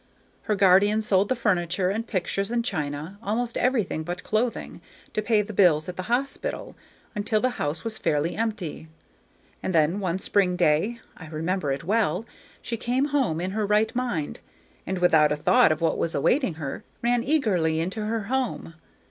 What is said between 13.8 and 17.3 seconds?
mind, and, without a thought of what was awaiting her, ran